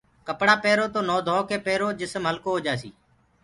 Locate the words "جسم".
1.99-2.23